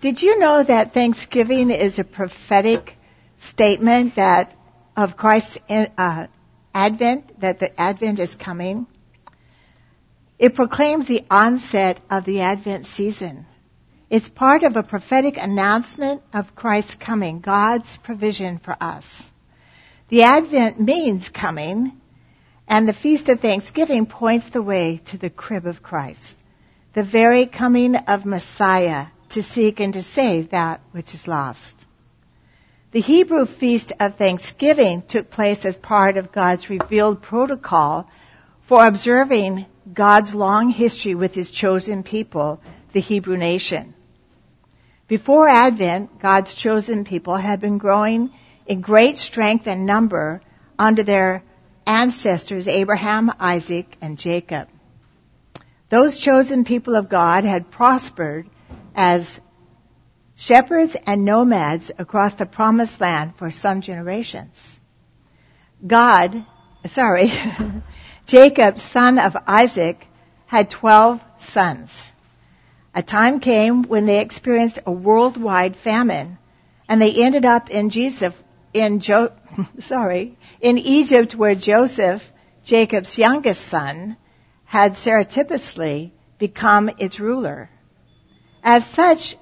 [0.00, 2.96] Did you know that Thanksgiving is a prophetic
[3.38, 4.54] statement that
[4.96, 6.28] of Christ's uh,
[6.72, 8.86] advent, that the advent is coming?
[10.38, 13.46] It proclaims the onset of the advent season.
[14.08, 19.04] It's part of a prophetic announcement of Christ's coming, God's provision for us.
[20.10, 22.00] The advent means coming,
[22.68, 26.36] and the Feast of Thanksgiving points the way to the crib of Christ,
[26.94, 31.74] the very coming of Messiah to seek and to save that which is lost.
[32.90, 38.08] The Hebrew Feast of Thanksgiving took place as part of God's revealed protocol
[38.66, 42.60] for observing God's long history with his chosen people,
[42.92, 43.94] the Hebrew nation.
[45.06, 48.30] Before Advent, God's chosen people had been growing
[48.66, 50.42] in great strength and number
[50.78, 51.42] under their
[51.86, 54.68] ancestors Abraham, Isaac, and Jacob.
[55.90, 58.48] Those chosen people of God had prospered
[58.98, 59.38] as
[60.34, 64.56] shepherds and nomads across the promised land for some generations.
[65.86, 66.44] God,
[66.84, 67.30] sorry,
[68.26, 70.04] Jacob, son of Isaac,
[70.46, 71.90] had 12 sons.
[72.92, 76.36] A time came when they experienced a worldwide famine
[76.88, 78.34] and they ended up in Jesus,
[78.74, 79.32] in jo-
[79.78, 82.22] sorry, in Egypt where Joseph,
[82.64, 84.16] Jacob's youngest son,
[84.64, 87.70] had surreptitiously become its ruler.
[88.62, 89.36] As such,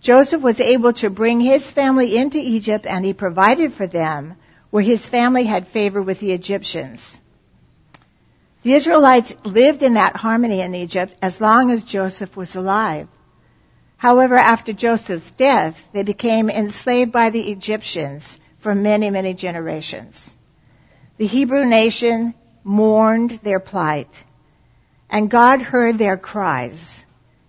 [0.00, 4.34] Joseph was able to bring his family into Egypt and he provided for them
[4.70, 7.18] where his family had favor with the Egyptians.
[8.62, 13.08] The Israelites lived in that harmony in Egypt as long as Joseph was alive.
[13.96, 20.34] However, after Joseph's death, they became enslaved by the Egyptians for many, many generations.
[21.16, 24.14] The Hebrew nation mourned their plight,
[25.08, 27.04] and God heard their cries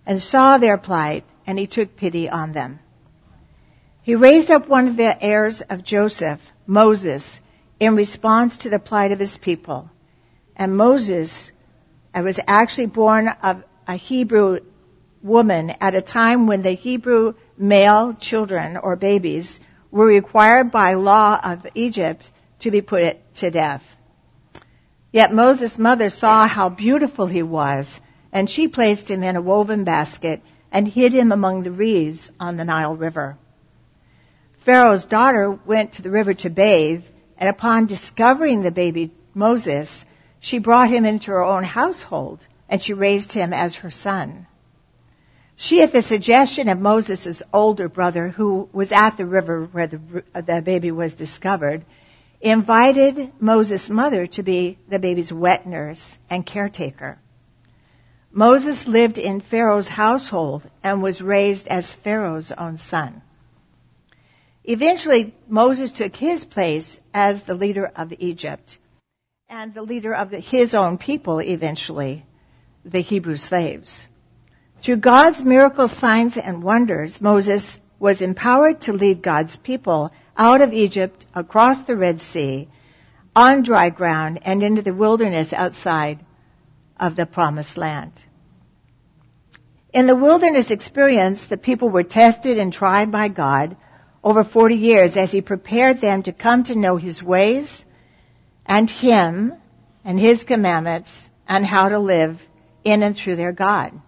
[0.06, 2.78] and saw their plight, and he took pity on them.
[4.02, 7.40] He raised up one of the heirs of Joseph, Moses,
[7.80, 9.90] in response to the plight of his people.
[10.54, 11.50] And Moses
[12.14, 14.60] was actually born of a Hebrew
[15.22, 19.58] woman at a time when the Hebrew male children or babies
[19.90, 22.30] were required by law of Egypt
[22.60, 23.82] to be put to death.
[25.12, 28.00] Yet Moses' mother saw how beautiful he was
[28.36, 32.58] and she placed him in a woven basket and hid him among the reeds on
[32.58, 33.38] the Nile River.
[34.62, 37.02] Pharaoh's daughter went to the river to bathe,
[37.38, 40.04] and upon discovering the baby Moses,
[40.38, 44.46] she brought him into her own household, and she raised him as her son.
[45.56, 49.98] She, at the suggestion of Moses' older brother, who was at the river where the,
[50.34, 51.86] the baby was discovered,
[52.42, 57.18] invited Moses' mother to be the baby's wet nurse and caretaker.
[58.36, 63.22] Moses lived in Pharaoh's household and was raised as Pharaoh's own son.
[64.62, 68.76] Eventually, Moses took his place as the leader of Egypt
[69.48, 72.26] and the leader of the, his own people eventually,
[72.84, 74.06] the Hebrew slaves.
[74.84, 80.74] Through God's miracle signs and wonders, Moses was empowered to lead God's people out of
[80.74, 82.68] Egypt, across the Red Sea,
[83.34, 86.18] on dry ground, and into the wilderness outside
[87.00, 88.12] of the promised land.
[89.96, 93.78] In the wilderness experience, the people were tested and tried by God
[94.22, 97.82] over 40 years as He prepared them to come to know His ways
[98.66, 99.54] and Him
[100.04, 102.42] and His commandments and how to live
[102.84, 103.98] in and through their God.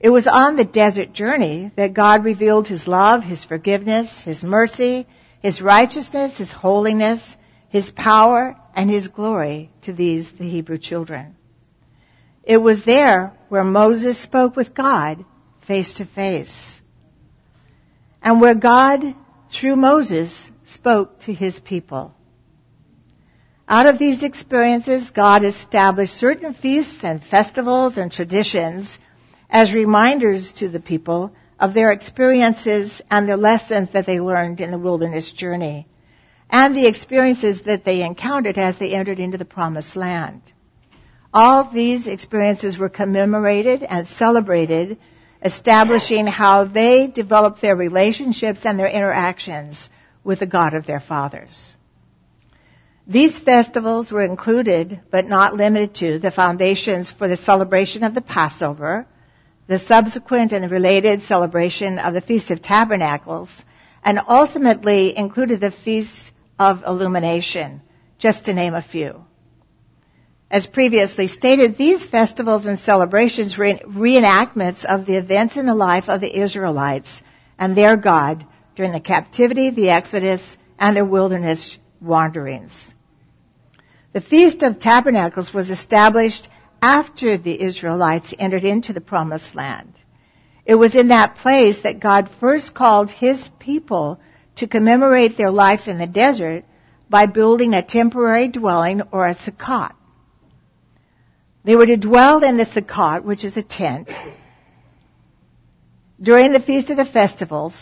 [0.00, 5.06] It was on the desert journey that God revealed His love, His forgiveness, His mercy,
[5.42, 7.22] His righteousness, His holiness,
[7.68, 11.36] His power, and His glory to these, the Hebrew children.
[12.42, 15.24] It was there where Moses spoke with God
[15.66, 16.80] face to face.
[18.22, 19.14] And where God,
[19.52, 22.14] through Moses, spoke to his people.
[23.68, 28.98] Out of these experiences, God established certain feasts and festivals and traditions
[29.50, 34.70] as reminders to the people of their experiences and the lessons that they learned in
[34.70, 35.86] the wilderness journey
[36.50, 40.42] and the experiences that they encountered as they entered into the promised land.
[41.32, 44.98] All these experiences were commemorated and celebrated,
[45.42, 49.88] establishing how they developed their relationships and their interactions
[50.24, 51.74] with the God of their fathers.
[53.06, 58.20] These festivals were included, but not limited to, the foundations for the celebration of the
[58.20, 59.06] Passover,
[59.68, 63.50] the subsequent and related celebration of the Feast of Tabernacles,
[64.02, 67.80] and ultimately included the Feast of Illumination,
[68.18, 69.24] just to name a few.
[70.50, 76.08] As previously stated, these festivals and celebrations were reenactments of the events in the life
[76.08, 77.20] of the Israelites
[77.58, 78.46] and their God
[78.76, 82.94] during the captivity, the Exodus, and their wilderness wanderings.
[84.12, 86.48] The Feast of Tabernacles was established
[86.80, 89.94] after the Israelites entered into the Promised Land.
[90.64, 94.20] It was in that place that God first called His people
[94.56, 96.64] to commemorate their life in the desert
[97.10, 99.92] by building a temporary dwelling or a sukkot.
[101.66, 104.12] They were to dwell in the sukkot, which is a tent,
[106.22, 107.74] during the Feast of the Festivals,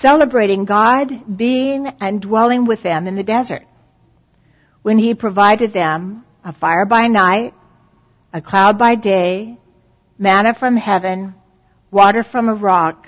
[0.00, 3.62] celebrating God being and dwelling with them in the desert.
[4.82, 7.54] When He provided them a fire by night,
[8.32, 9.56] a cloud by day,
[10.18, 11.36] manna from heaven,
[11.92, 13.06] water from a rock,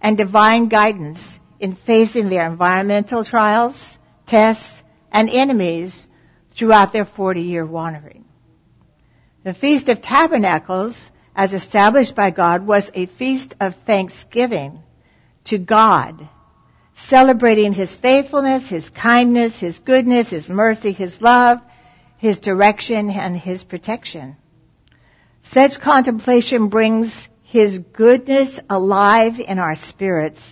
[0.00, 6.06] and divine guidance in facing their environmental trials, tests, and enemies
[6.56, 8.24] throughout their 40 year wandering.
[9.48, 14.80] The Feast of Tabernacles, as established by God, was a feast of thanksgiving
[15.44, 16.28] to God,
[17.06, 21.60] celebrating His faithfulness, His kindness, His goodness, His mercy, His love,
[22.18, 24.36] His direction, and His protection.
[25.40, 27.10] Such contemplation brings
[27.42, 30.42] His goodness alive in our spirits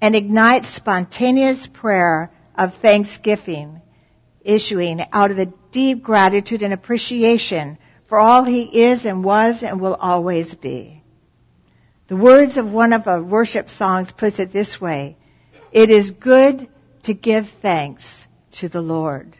[0.00, 3.82] and ignites spontaneous prayer of thanksgiving
[4.40, 7.76] issuing out of the deep gratitude and appreciation
[8.12, 11.02] for all he is and was and will always be.
[12.08, 15.16] The words of one of our worship songs puts it this way,
[15.72, 16.68] it is good
[17.04, 18.04] to give thanks
[18.58, 19.34] to the Lord.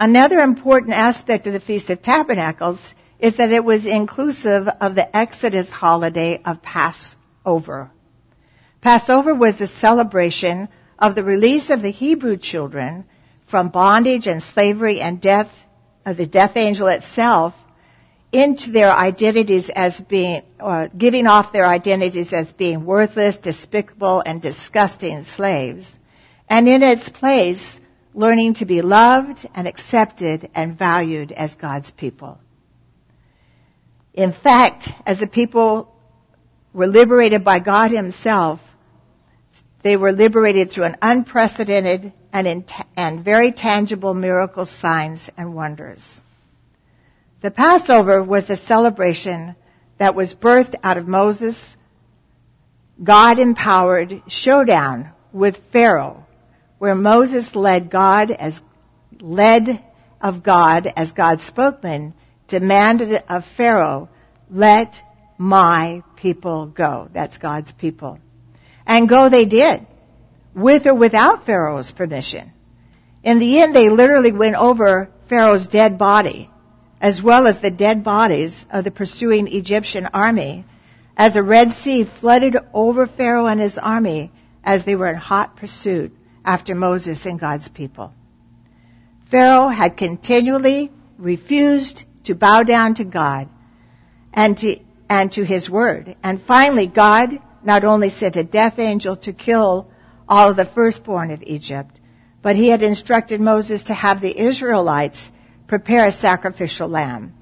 [0.00, 2.80] Another important aspect of the Feast of Tabernacles
[3.18, 7.90] is that it was inclusive of the Exodus holiday of Passover.
[8.80, 13.04] Passover was the celebration of the release of the Hebrew children
[13.48, 15.50] from bondage and slavery and death
[16.14, 17.54] the death angel itself
[18.32, 24.40] into their identities as being, or giving off their identities as being worthless, despicable, and
[24.40, 25.96] disgusting slaves.
[26.48, 27.80] And in its place,
[28.14, 32.38] learning to be loved and accepted and valued as God's people.
[34.14, 35.94] In fact, as the people
[36.72, 38.60] were liberated by God Himself,
[39.82, 42.64] they were liberated through an unprecedented and,
[42.96, 46.06] and very tangible miracle signs and wonders.
[47.42, 49.56] The Passover was a celebration
[49.98, 51.76] that was birthed out of Moses'
[53.02, 56.26] God empowered showdown with Pharaoh,
[56.78, 58.60] where Moses led God as
[59.20, 59.82] led
[60.20, 62.14] of God as God's spokesman,
[62.48, 64.08] demanded of Pharaoh,
[64.50, 64.96] let
[65.38, 67.08] my people go.
[67.12, 68.18] That's God's people.
[68.86, 69.86] And go they did,
[70.54, 72.52] with or without Pharaoh's permission.
[73.22, 76.50] In the end, they literally went over Pharaoh's dead body,
[77.00, 80.64] as well as the dead bodies of the pursuing Egyptian army,
[81.16, 84.32] as the Red Sea flooded over Pharaoh and his army
[84.64, 86.12] as they were in hot pursuit
[86.44, 88.12] after Moses and God's people.
[89.30, 93.48] Pharaoh had continually refused to bow down to God
[94.32, 96.16] and to, and to his word.
[96.22, 97.30] And finally, God
[97.62, 99.90] not only sent a death angel to kill
[100.30, 101.98] all of the firstborn of Egypt,
[102.40, 105.28] but he had instructed Moses to have the Israelites
[105.66, 107.34] prepare a sacrificial lamb,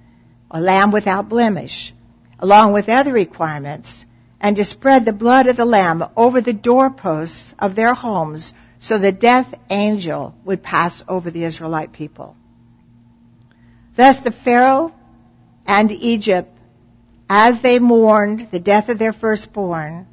[0.50, 1.94] a lamb without blemish,
[2.38, 4.06] along with other requirements,
[4.40, 8.98] and to spread the blood of the lamb over the doorposts of their homes so
[8.98, 12.36] the death angel would pass over the Israelite people.
[13.96, 14.94] Thus the Pharaoh
[15.66, 16.56] and Egypt
[17.28, 20.06] as they mourned the death of their firstborn,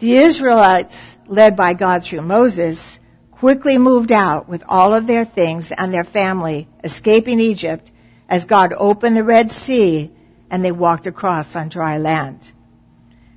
[0.00, 0.96] the Israelites,
[1.32, 2.98] led by God through Moses,
[3.30, 7.90] quickly moved out with all of their things and their family, escaping Egypt
[8.28, 10.12] as God opened the Red Sea
[10.50, 12.52] and they walked across on dry land.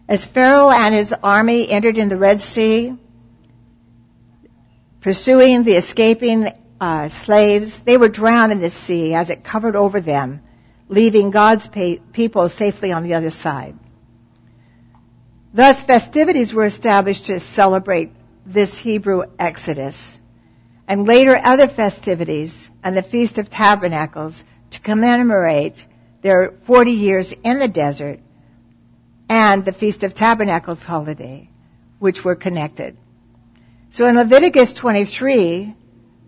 [0.08, 2.94] As Pharaoh and his army entered in the Red Sea,
[5.02, 6.50] pursuing the escaping
[6.80, 10.42] uh, slaves, they were drowned in the sea as it covered over them
[10.88, 11.68] leaving God's
[12.14, 13.75] people safely on the other side.
[15.56, 18.12] Thus, festivities were established to celebrate
[18.46, 20.20] this Hebrew exodus,
[20.86, 25.86] and later other festivities and the Feast of Tabernacles to commemorate
[26.22, 28.20] their 40 years in the desert
[29.30, 31.50] and the Feast of Tabernacles holiday,
[32.00, 32.98] which were connected.
[33.92, 35.74] So in Leviticus 23,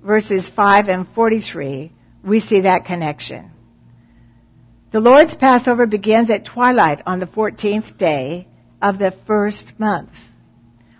[0.05, 1.91] verses 5 and 43,
[2.23, 3.51] we see that connection.
[4.91, 8.47] The Lord's Passover begins at twilight on the 14th day
[8.81, 10.11] of the first month.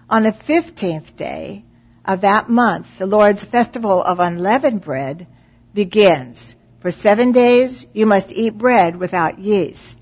[0.10, 1.64] On the 15th day
[2.06, 5.28] of that month, the Lord's festival of unleavened bread
[5.74, 9.98] begins, For seven days you must eat bread without yeast,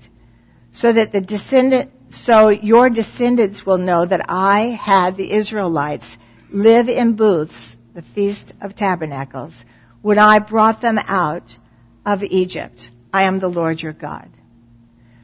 [0.72, 6.16] so that the descendant, so your descendants will know that I had the Israelites
[6.50, 9.54] live in booths, the Feast of Tabernacles,
[10.02, 11.56] when I brought them out
[12.04, 12.90] of Egypt.
[13.12, 14.28] I am the Lord your God.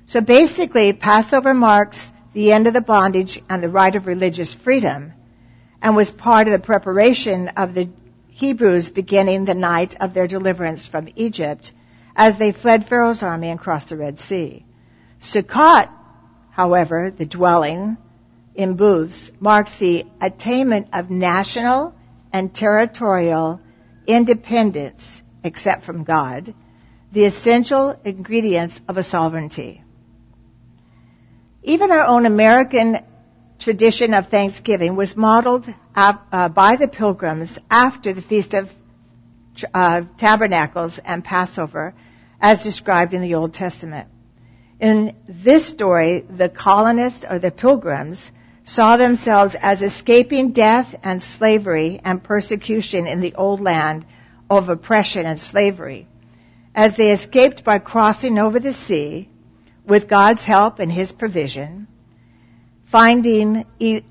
[0.06, 5.12] So basically, Passover marks the end of the bondage and the right of religious freedom
[5.80, 7.88] and was part of the preparation of the
[8.28, 11.72] Hebrews beginning the night of their deliverance from Egypt
[12.16, 14.64] as they fled Pharaoh's army and crossed the Red Sea.
[15.20, 15.88] Sukkot,
[16.50, 17.96] however, the dwelling
[18.54, 21.94] in booths, marks the attainment of national
[22.32, 23.60] and territorial
[24.06, 26.54] independence, except from God,
[27.12, 29.82] the essential ingredients of a sovereignty.
[31.62, 32.98] Even our own American
[33.60, 38.68] tradition of Thanksgiving was modeled uh, by the pilgrims after the Feast of
[39.72, 41.94] uh, Tabernacles and Passover,
[42.40, 44.08] as described in the Old Testament.
[44.80, 48.32] In this story, the colonists or the pilgrims
[48.64, 54.04] saw themselves as escaping death and slavery and persecution in the old land
[54.50, 56.08] of oppression and slavery.
[56.74, 59.28] As they escaped by crossing over the sea,
[59.86, 61.86] with God's help and His provision,
[62.90, 63.64] finding,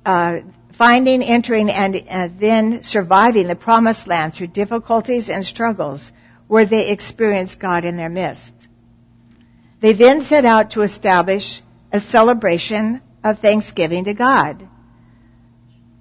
[0.06, 0.40] uh,
[0.78, 6.12] finding, entering, and uh, then surviving the promised land through difficulties and struggles
[6.48, 8.54] where they experienced God in their midst.
[9.82, 11.62] They then set out to establish
[11.92, 14.68] a celebration of thanksgiving to God.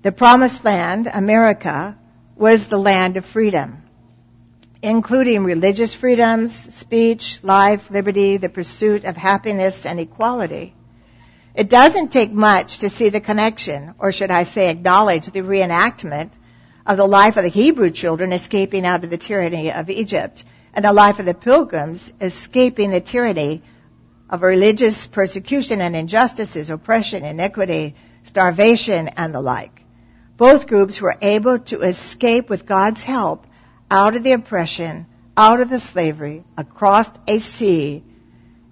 [0.02, 1.96] The promised land, America,
[2.36, 3.82] was the land of freedom
[4.82, 10.74] including religious freedoms, speech, life, liberty, the pursuit of happiness and equality.
[11.54, 16.32] It doesn't take much to see the connection, or should I say acknowledge the reenactment
[16.86, 20.84] of the life of the Hebrew children escaping out of the tyranny of Egypt and
[20.84, 23.62] the life of the pilgrims escaping the tyranny
[24.30, 29.82] of religious persecution and injustices, oppression, iniquity, starvation, and the like.
[30.36, 33.44] Both groups were able to escape with God's help
[33.90, 35.06] out of the oppression,
[35.36, 38.04] out of the slavery, across a sea,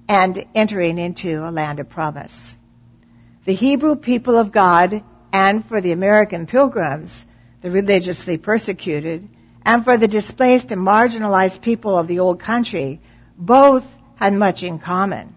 [0.08, 2.54] and entering into a land of promise.
[3.44, 7.24] The Hebrew people of God, and for the American pilgrims,
[7.62, 9.28] the religiously persecuted,
[9.62, 13.00] and for the displaced and marginalized people of the old country,
[13.36, 13.84] both
[14.16, 15.34] had much in common.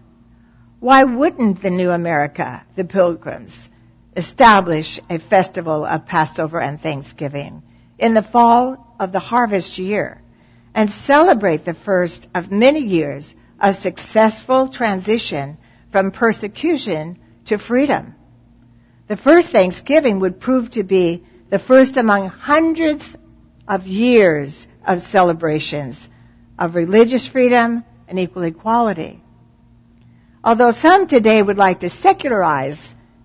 [0.80, 3.52] Why wouldn't the new America, the pilgrims,
[4.16, 7.62] establish a festival of Passover and Thanksgiving
[7.98, 10.22] in the fall of the harvest year
[10.74, 15.58] and celebrate the first of many years of successful transition
[15.90, 18.14] from persecution to freedom.
[19.08, 23.16] The first Thanksgiving would prove to be the first among hundreds
[23.66, 26.08] of years of celebrations
[26.56, 29.20] of religious freedom and equal equality.
[30.44, 32.78] Although some today would like to secularize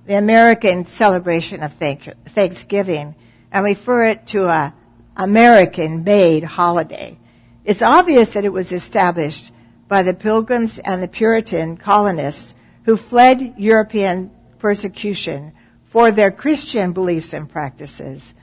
[0.07, 3.13] the American celebration of Thanksgiving
[3.51, 4.73] and refer it to a
[5.17, 7.17] American made holiday.
[7.65, 9.51] It's obvious that it was established
[9.87, 12.53] by the pilgrims and the Puritan colonists
[12.85, 15.53] who fled European persecution
[15.91, 18.33] for their Christian beliefs and practices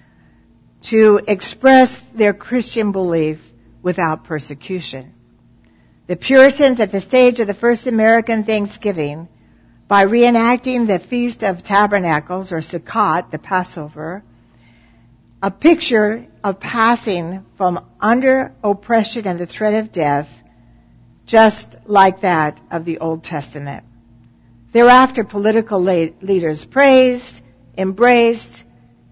[0.83, 3.38] to express their Christian belief
[3.83, 5.14] without persecution.
[6.09, 9.28] The Puritans at the stage of the first American Thanksgiving,
[9.87, 14.23] by reenacting the Feast of Tabernacles or Sukkot, the Passover,
[15.44, 20.26] a picture of passing from under oppression and the threat of death,
[21.26, 23.84] just like that of the Old Testament.
[24.72, 27.42] Thereafter, political leaders praised,
[27.76, 28.64] embraced,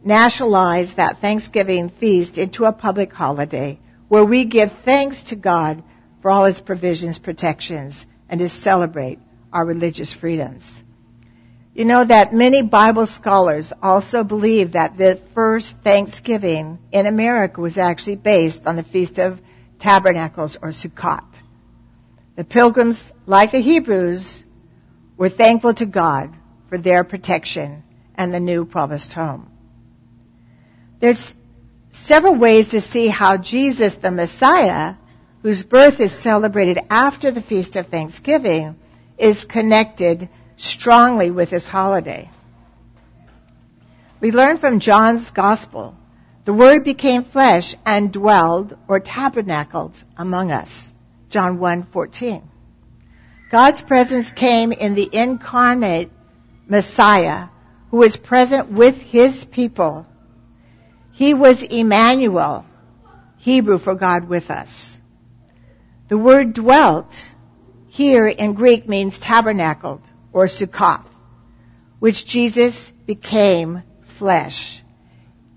[0.02, 5.84] nationalized that Thanksgiving feast into a public holiday where we give thanks to God
[6.22, 9.18] for all his provisions, protections, and to celebrate
[9.52, 10.64] our religious freedoms.
[11.74, 17.78] You know that many Bible scholars also believe that the first Thanksgiving in America was
[17.78, 19.40] actually based on the Feast of
[19.78, 21.24] Tabernacles or Sukkot.
[22.36, 24.44] The pilgrims, like the Hebrews,
[25.16, 26.36] were thankful to God
[26.68, 27.82] for their protection
[28.16, 29.50] and the new promised home.
[31.00, 31.32] There's
[31.92, 34.96] several ways to see how Jesus, the Messiah,
[35.40, 38.76] whose birth is celebrated after the Feast of Thanksgiving,
[39.16, 42.30] is connected strongly with this holiday.
[44.20, 45.96] We learn from John's Gospel,
[46.44, 50.92] the Word became flesh and dwelled or tabernacled among us.
[51.28, 52.42] John 1:14.
[53.50, 56.10] God's presence came in the incarnate
[56.68, 57.48] Messiah
[57.90, 60.06] who was present with his people.
[61.12, 62.64] He was Emmanuel,
[63.38, 64.96] Hebrew for God with us.
[66.08, 67.14] The word dwelt
[67.88, 70.00] here in Greek means tabernacled
[70.32, 71.06] or sukkoth,
[71.98, 73.82] which Jesus became
[74.18, 74.82] flesh,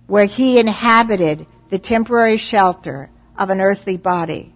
[0.07, 4.53] where he inhabited the temporary shelter of an earthly body,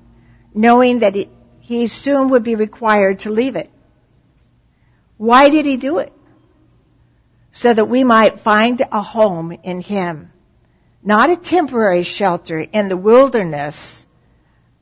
[0.53, 1.15] knowing that
[1.59, 3.69] he soon would be required to leave it.
[5.17, 6.13] Why did he do it?
[7.51, 10.31] So that we might find a home in him.
[11.03, 14.05] Not a temporary shelter in the wilderness,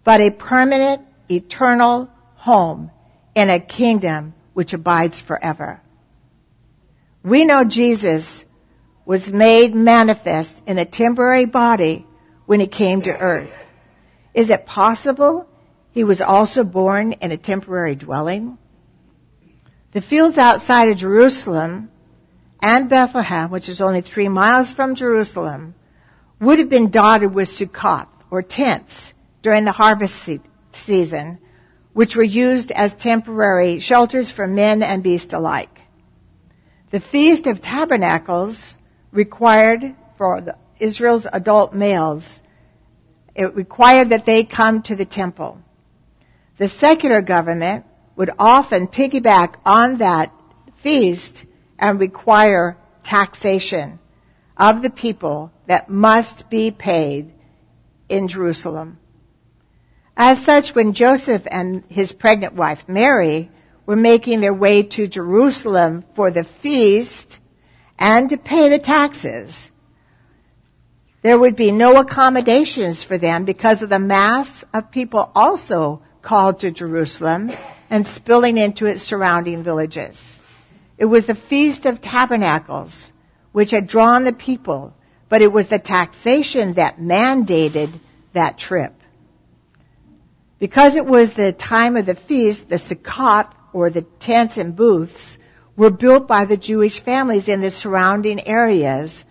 [0.04, 2.92] but a permanent, eternal home
[3.36, 5.80] in a kingdom which abides forever.
[7.24, 8.44] We know Jesus
[9.06, 12.08] was made manifest in a temporary body
[12.48, 13.54] when he came to earth.
[14.34, 15.48] Is it possible
[15.92, 18.58] he was also born in a temporary dwelling?
[19.94, 21.92] The fields outside of Jerusalem
[22.60, 25.76] and Bethlehem, which is only three miles from Jerusalem,
[26.42, 31.38] would have been dotted with Sukkot, or tents, during the harvest se- season,
[31.98, 35.80] which were used as temporary shelters for men and beasts alike.
[36.92, 38.76] The Feast of Tabernacles
[39.12, 40.46] required for
[40.80, 42.24] Israel's adult males,
[43.34, 45.58] it required that they come to the temple.
[46.60, 47.86] The secular government
[48.16, 50.32] would often piggyback on that
[50.84, 51.48] feast
[51.80, 53.98] and require taxation
[54.56, 57.34] of the people that must be paid
[58.08, 59.00] in Jerusalem.
[60.20, 63.52] As such, when Joseph and his pregnant wife Mary
[63.86, 67.38] were making their way to Jerusalem for the feast
[68.00, 69.70] and to pay the taxes,
[71.22, 76.62] there would be no accommodations for them because of the mass of people also called
[76.62, 77.52] to Jerusalem
[77.92, 80.42] and spilling into its surrounding villages.
[80.98, 83.12] It was the Feast of Tabernacles,
[83.52, 84.96] which had drawn the people,
[85.30, 88.00] but it was the taxation that mandated
[88.34, 88.97] that trip.
[90.60, 95.38] Because it was the time of the feast, the Sukkot, or the tents and booths,
[95.76, 99.24] were built by the Jewish families in the surrounding areas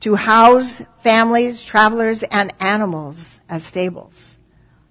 [0.00, 3.16] to house families, travelers, and animals
[3.48, 4.36] as stables.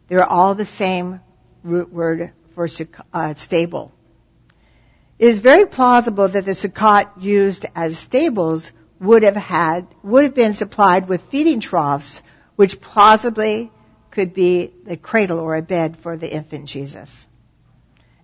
[0.08, 1.22] They're all the same
[1.64, 2.68] root word for
[3.12, 3.92] uh, stable.
[5.18, 10.36] It is very plausible that the Sukkot used as stables would have had, would have
[10.36, 12.22] been supplied with feeding troughs,
[12.56, 13.72] which plausibly
[14.16, 17.12] could be a cradle or a bed for the infant Jesus.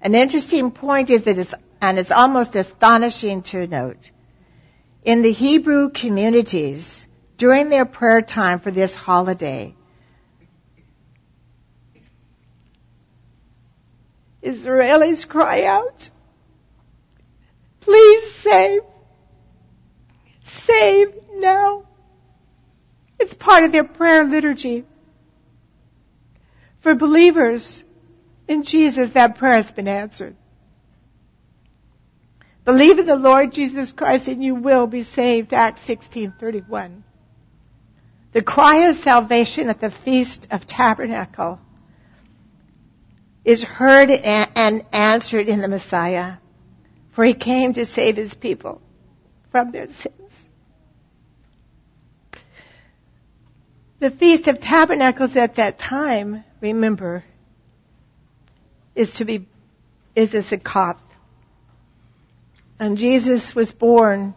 [0.02, 4.10] An interesting point is that it's, and it's almost astonishing to note,
[5.04, 7.06] in the Hebrew communities,
[7.38, 9.76] during their prayer time for this holiday,
[14.42, 16.10] Israelis cry out,
[17.82, 18.82] please save,
[20.66, 21.84] save now.
[23.20, 24.86] It's part of their prayer liturgy.
[26.82, 27.84] For believers
[28.48, 30.36] in Jesus, that prayer has been answered.
[32.66, 35.54] Believe in the Lord Jesus Christ and you will be saved.
[35.54, 37.04] Acts 16:31.
[38.34, 41.60] The cry of salvation at the Feast of Tabernacle
[43.44, 46.36] is heard and answered in the Messiah,
[47.14, 48.82] for he came to save his people
[49.52, 50.32] from their sins.
[54.00, 57.24] The Feast of Tabernacles at that time, remember,
[58.96, 59.48] is to be,
[60.16, 60.98] is a Sukkot.
[62.80, 64.36] And Jesus was born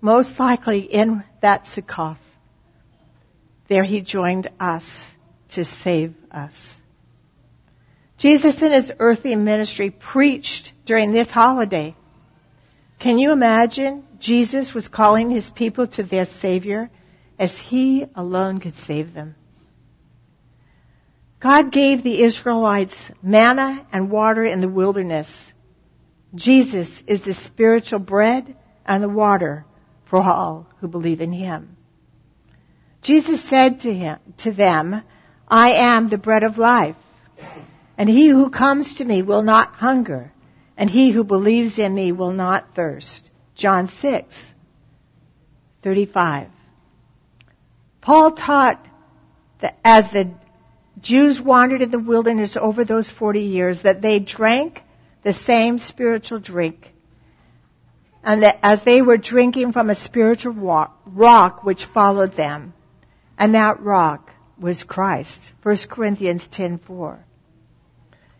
[0.00, 2.18] most likely in that Sukkot.
[3.68, 4.84] There he joined us
[5.50, 6.74] to save us.
[8.18, 11.96] Jesus in his earthly ministry preached during this holiday.
[12.98, 16.88] Can you imagine Jesus was calling his people to their Savior
[17.38, 19.34] as he alone could save them?
[21.42, 25.28] God gave the Israelites manna and water in the wilderness.
[26.34, 29.64] Jesus is the spiritual bread and the water
[30.08, 31.76] for all who believe in him.
[33.02, 35.02] Jesus said to him, to them,
[35.48, 36.96] I am the bread of life.
[37.98, 40.32] And he who comes to me will not hunger,
[40.76, 43.28] and he who believes in me will not thirst.
[43.56, 44.34] John 6,
[45.82, 46.48] 35.
[48.00, 48.86] Paul taught
[49.60, 50.32] that as the
[51.02, 54.82] Jews wandered in the wilderness over those 40 years that they drank
[55.24, 56.92] the same spiritual drink.
[58.22, 62.72] And that as they were drinking from a spiritual rock, rock which followed them,
[63.36, 65.40] and that rock was Christ.
[65.64, 67.18] 1 Corinthians 10:4.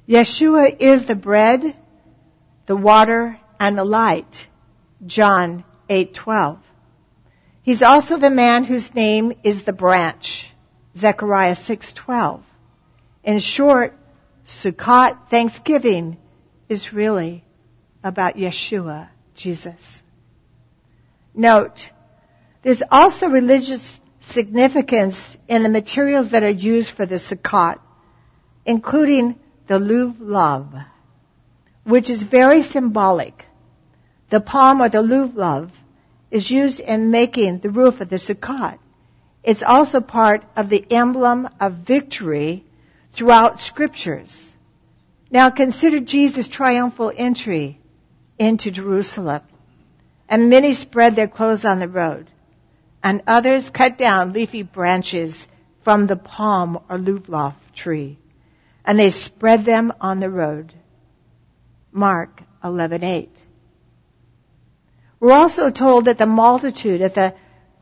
[0.08, 1.76] Yeshua is the bread,
[2.66, 4.46] the water, and the light.
[5.04, 6.58] John 8:12.
[7.62, 10.48] He's also the man whose name is the branch.
[10.96, 12.42] Zechariah 6:12.
[13.24, 13.94] In short,
[14.44, 16.16] Sukkot, Thanksgiving,
[16.68, 17.44] is really
[18.02, 20.02] about Yeshua, Jesus.
[21.34, 21.90] Note,
[22.62, 27.78] there's also religious significance in the materials that are used for the Sukkot,
[28.64, 30.86] including the lulav,
[31.84, 33.44] which is very symbolic.
[34.30, 35.70] The palm or the lulav
[36.30, 38.78] is used in making the roof of the Sukkot.
[39.44, 42.64] It's also part of the emblem of victory
[43.14, 44.34] throughout scriptures.
[45.30, 47.78] Now consider Jesus' triumphal entry
[48.38, 49.42] into Jerusalem.
[50.28, 52.30] And many spread their clothes on the road,
[53.02, 55.46] and others cut down leafy branches
[55.84, 58.18] from the palm or lulav tree,
[58.84, 60.72] and they spread them on the road.
[61.90, 63.28] Mark 11:8.
[65.20, 67.34] We're also told that the multitude at the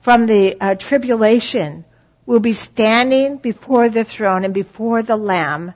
[0.03, 1.85] from the uh, tribulation
[2.31, 5.75] will be standing before the throne and before the Lamb,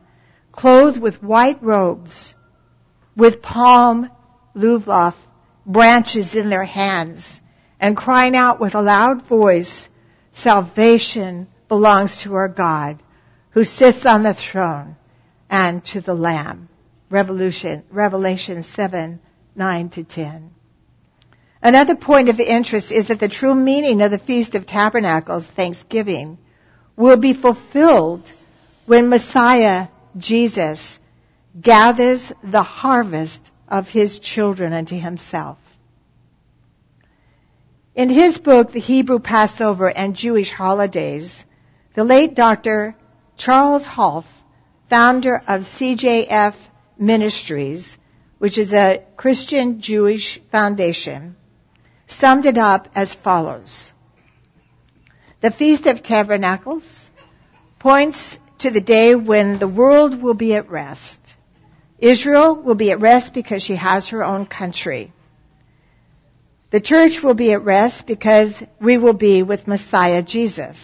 [0.52, 2.32] clothed with white robes,
[3.16, 4.08] with palm
[4.54, 5.14] lulav
[5.66, 7.40] branches in their hands,
[7.80, 9.88] and crying out with a loud voice,
[10.32, 13.02] Salvation belongs to our God,
[13.50, 14.94] who sits on the throne,
[15.50, 16.68] and to the Lamb.
[17.10, 19.18] Revolution, Revelation 7,
[19.56, 20.50] 9 to 10.
[21.60, 26.38] Another point of interest is that the true meaning of the Feast of Tabernacles, Thanksgiving,
[26.96, 28.30] will be fulfilled
[28.86, 30.98] when Messiah, Jesus,
[31.60, 35.58] gathers the harvest of his children unto himself.
[37.94, 41.44] In his book, The Hebrew Passover and Jewish Holidays,
[41.94, 42.96] the late Dr.
[43.36, 44.26] Charles Halff,
[44.90, 46.54] founder of CJF
[46.98, 47.96] Ministries,
[48.38, 51.36] which is a Christian Jewish foundation,
[52.08, 53.92] summed it up as follows.
[55.44, 56.84] The Feast of Tabernacles
[57.78, 61.20] points to the day when the world will be at rest.
[61.98, 65.12] Israel will be at rest because she has her own country.
[66.70, 70.78] The church will be at rest because we will be with Messiah Jesus.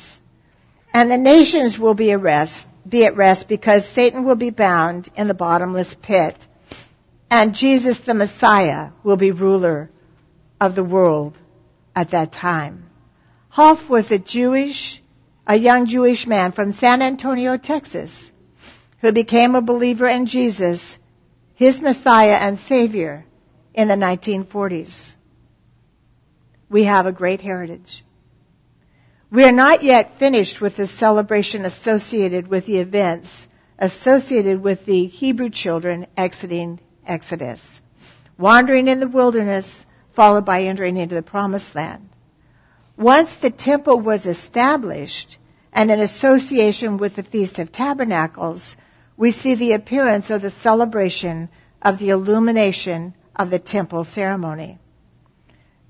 [0.92, 5.08] And the nations will be at rest, be at rest because Satan will be bound
[5.16, 6.36] in the bottomless pit.
[7.30, 9.88] And Jesus the Messiah will be ruler
[10.60, 11.38] of the world
[11.96, 12.89] at that time.
[13.50, 15.02] Halff was a Jewish,
[15.46, 18.30] a young Jewish man from San Antonio, Texas,
[19.00, 20.98] who became a believer in Jesus,
[21.54, 23.24] his Messiah and Savior,
[23.74, 25.14] in the 1940s.
[26.68, 28.04] We have a great heritage.
[29.32, 33.46] We are not yet finished with the celebration associated with the events
[33.80, 37.60] associated with the Hebrew children exiting Exodus,
[38.38, 39.66] wandering in the wilderness
[40.14, 42.10] followed by entering into the promised land.
[43.00, 45.38] Once the temple was established
[45.72, 48.76] and in association with the Feast of Tabernacles,
[49.16, 51.48] we see the appearance of the celebration
[51.80, 54.78] of the illumination of the temple ceremony.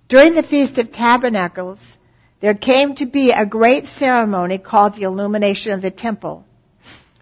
[0.07, 1.81] During the Feast of Tabernacles,
[2.39, 6.47] there came to be a great ceremony called the illumination of the temple,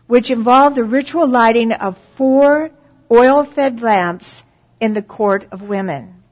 [0.07, 2.69] which involved the ritual lighting of four
[3.11, 4.43] oil-fed lamps
[4.81, 6.23] in the court of women.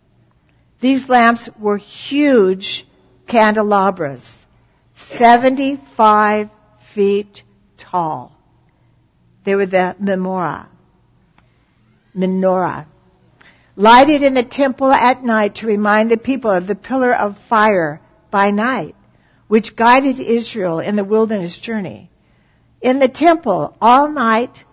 [0.79, 2.87] These lamps were huge
[3.27, 4.37] candelabras,
[4.95, 6.51] 75
[6.95, 7.43] feet
[7.77, 8.33] tall.
[9.45, 10.67] They were the menorah.
[12.17, 12.87] Menorah.
[13.77, 18.01] Lighted in the temple at night to remind the people of the pillar of fire
[18.31, 18.97] by night,
[19.49, 22.11] which guided Israel in the wilderness journey.
[22.81, 24.65] In the temple, all night,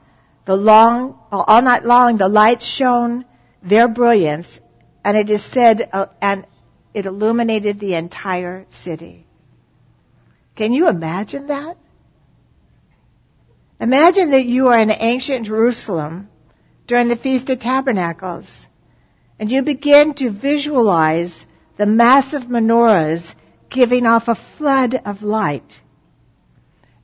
[0.45, 3.25] the long, all night long, the lights shone
[3.61, 4.59] their brilliance
[5.03, 6.45] and it is said, uh, and
[6.93, 9.25] it illuminated the entire city.
[10.55, 11.77] Can you imagine that?
[13.79, 16.29] Imagine that you are in ancient Jerusalem
[16.85, 18.67] during the Feast of Tabernacles,
[19.39, 21.45] and you begin to visualize
[21.77, 23.33] the massive menorahs
[23.69, 25.81] giving off a flood of light.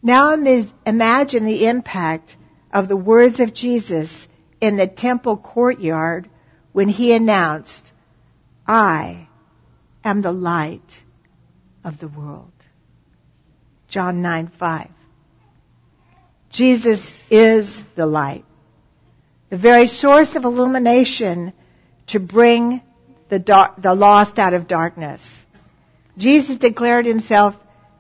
[0.03, 2.37] Now imagine the impact
[2.71, 4.27] of the words of Jesus
[4.61, 6.29] in the temple courtyard
[6.71, 7.91] when he announced,
[8.67, 9.28] I
[10.03, 11.01] am the light
[11.83, 12.51] of the world.
[13.87, 14.89] John 9 5.
[16.49, 18.45] Jesus is the light,
[19.49, 21.53] the very source of illumination
[22.07, 22.81] to bring
[23.29, 25.31] the, dark, the lost out of darkness.
[26.17, 27.55] Jesus declared himself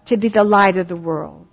[0.05, 1.47] to be the light of the world.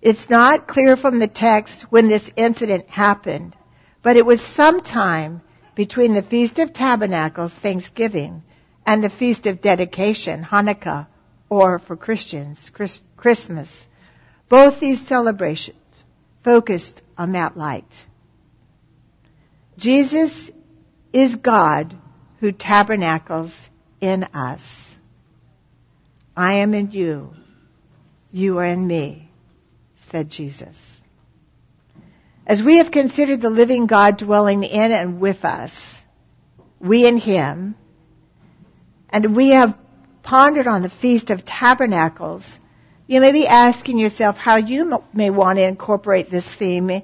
[0.00, 3.56] It's not clear from the text when this incident happened,
[4.02, 5.40] but it was sometime
[5.74, 8.42] between the Feast of Tabernacles, Thanksgiving,
[8.88, 11.08] and the Feast of Dedication, Hanukkah,
[11.50, 12.70] or for Christians,
[13.18, 13.68] Christmas.
[14.48, 16.04] Both these celebrations
[16.42, 18.06] focused on that light.
[19.76, 20.50] Jesus
[21.12, 21.98] is God
[22.40, 23.54] who tabernacles
[24.00, 24.66] in us.
[26.34, 27.34] I am in you.
[28.32, 29.30] You are in me,
[30.10, 30.78] said Jesus.
[32.46, 35.72] As we have considered the living God dwelling in and with us,
[36.80, 37.74] we in Him,
[39.10, 39.76] and we have
[40.22, 42.44] pondered on the Feast of Tabernacles,
[43.06, 47.02] you may be asking yourself how you may want to incorporate this theme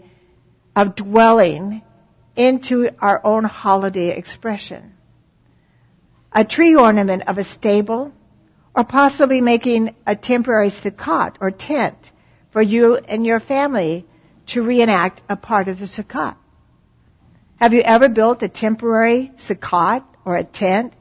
[0.76, 1.82] of dwelling
[2.36, 4.92] into our own holiday expression.
[6.32, 8.12] A tree ornament of a stable,
[8.74, 12.10] or possibly making a temporary sukkot or tent
[12.52, 14.04] for you and your family
[14.46, 16.36] to reenact a part of the sukkot.
[17.56, 20.92] Have you ever built a temporary sukkot or a tent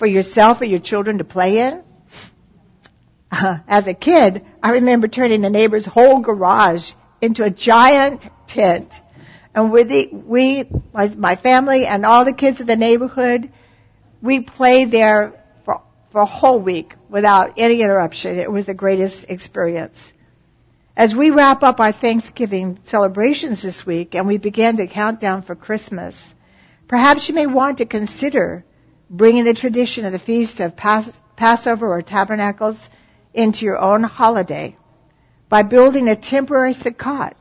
[0.00, 1.84] for yourself or your children to play in?
[3.30, 8.92] As a kid, I remember turning the neighbor's whole garage into a giant tent.
[9.54, 13.52] And with the, we, my, my family and all the kids in the neighborhood,
[14.22, 18.38] we played there for, for a whole week without any interruption.
[18.38, 20.12] It was the greatest experience.
[20.96, 25.42] As we wrap up our Thanksgiving celebrations this week and we begin to count down
[25.42, 26.18] for Christmas,
[26.88, 28.64] perhaps you may want to consider
[29.10, 32.78] bringing the tradition of the feast of Pass- Passover or Tabernacles
[33.34, 34.76] into your own holiday
[35.48, 37.34] by building a temporary sukkot,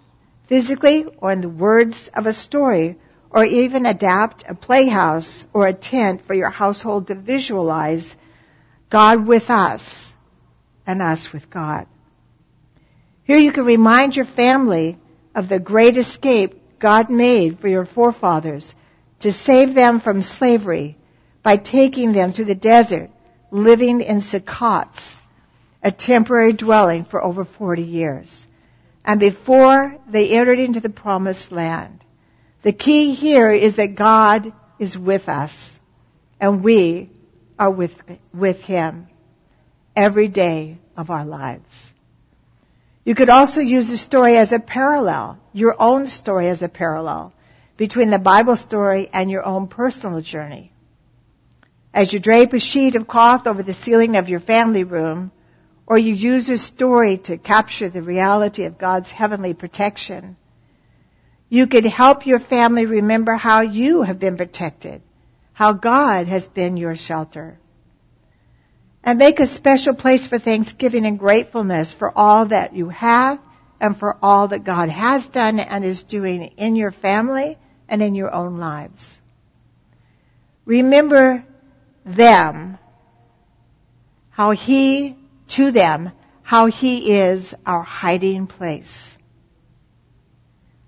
[0.47, 2.97] physically or in the words of a story,
[3.29, 8.15] or even adapt a playhouse or a tent for your household to visualize
[8.89, 10.11] God with us
[10.87, 11.85] and us with God.
[13.25, 14.97] Here you can remind your family
[15.35, 18.73] of the great escape God made for your forefathers
[19.19, 20.97] to save them from slavery
[21.43, 23.09] by taking them through the desert,
[23.51, 25.17] living in Sukkots,
[25.81, 28.47] a temporary dwelling for over 40 years.
[29.05, 32.03] And before they entered into the promised land,
[32.61, 35.53] the key here is that God is with us
[36.39, 37.09] and we
[37.57, 37.91] are with,
[38.33, 39.07] with Him
[39.95, 41.69] every day of our lives.
[43.03, 47.33] You could also use the story as a parallel, your own story as a parallel
[47.77, 50.68] between the Bible story and your own personal journey.
[51.93, 55.31] As you drape a sheet of cloth over the ceiling of your family room,
[55.87, 60.37] or you use a story to capture the reality of God's heavenly protection,
[61.49, 65.01] you could help your family remember how you have been protected,
[65.53, 67.57] how God has been your shelter.
[69.03, 73.39] And make a special place for thanksgiving and gratefulness for all that you have
[73.81, 78.13] and for all that God has done and is doing in your family and in
[78.13, 79.17] your own lives.
[80.65, 81.43] Remember
[82.05, 82.77] them,
[84.29, 85.17] how He,
[85.49, 86.11] to them,
[86.43, 88.97] how He is our hiding place.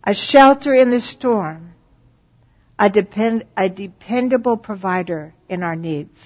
[0.04, 1.74] A shelter in the storm,
[2.80, 6.19] a, depend, a dependable provider in our needs.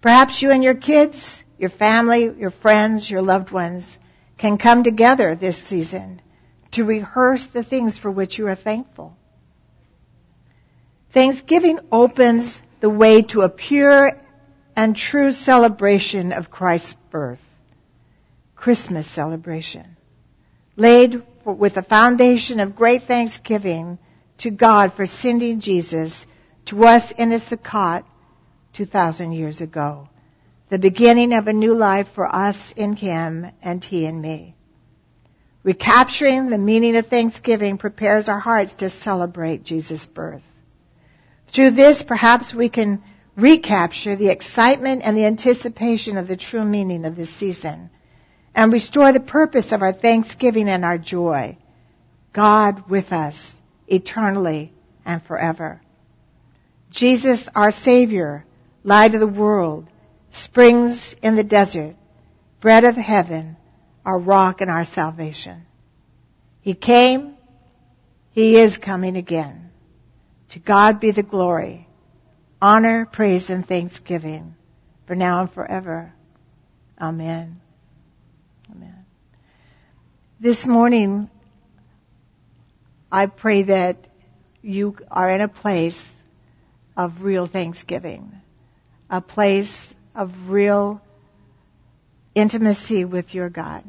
[0.00, 3.86] Perhaps you and your kids, your family, your friends, your loved ones
[4.38, 6.22] can come together this season
[6.72, 9.14] to rehearse the things for which you are thankful.
[11.12, 14.12] Thanksgiving opens the way to a pure
[14.76, 17.40] and true celebration of Christ's birth.
[18.54, 19.96] Christmas celebration.
[20.76, 23.98] Laid with a foundation of great thanksgiving
[24.38, 26.26] to God for sending Jesus
[26.66, 28.04] to us in a Sukkot
[28.74, 30.08] 2,000 years ago.
[30.68, 34.54] The beginning of a new life for us in Him and He in me.
[35.64, 40.42] Recapturing the meaning of Thanksgiving prepares our hearts to celebrate Jesus' birth.
[41.52, 43.02] Through this, perhaps we can
[43.36, 47.90] recapture the excitement and the anticipation of the true meaning of this season
[48.54, 51.56] and restore the purpose of our thanksgiving and our joy.
[52.32, 53.52] God with us
[53.88, 54.72] eternally
[55.04, 55.80] and forever.
[56.90, 58.44] Jesus, our Savior,
[58.84, 59.86] light of the world,
[60.32, 61.96] springs in the desert,
[62.60, 63.56] bread of heaven,
[64.04, 65.66] our rock and our salvation.
[66.60, 67.34] He came,
[68.32, 69.69] He is coming again.
[70.50, 71.86] To God be the glory,
[72.60, 74.54] honor, praise, and thanksgiving,
[75.06, 76.12] for now and forever.
[77.00, 77.60] Amen.
[78.70, 79.06] Amen.
[80.40, 81.30] This morning,
[83.10, 84.08] I pray that
[84.62, 86.02] you are in a place
[86.96, 88.40] of real thanksgiving
[89.10, 89.74] a place
[90.14, 91.02] of real
[92.34, 93.82] intimacy with your God.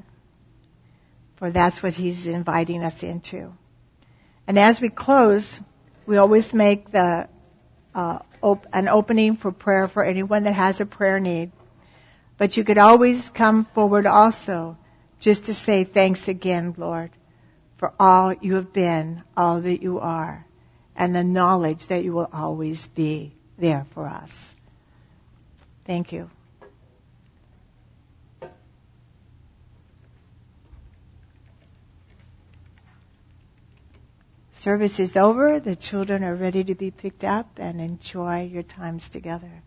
[1.38, 3.52] For that's what He's inviting us into.
[4.48, 5.60] And as we close,
[6.06, 7.28] we always make the
[7.94, 11.52] uh, op- an opening for prayer for anyone that has a prayer need.
[12.38, 14.78] But you could always come forward also
[15.20, 17.12] just to say thanks again, Lord,
[17.78, 20.46] for all you have been, all that you are,
[20.96, 24.32] and the knowledge that you will always be there for us.
[25.86, 26.30] Thank you.
[34.62, 35.60] Service is over.
[35.60, 39.64] The children are ready to be picked up and enjoy your times together.